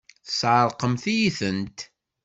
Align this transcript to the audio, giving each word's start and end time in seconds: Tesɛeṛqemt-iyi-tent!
Tesɛeṛqemt-iyi-tent! 0.27 1.79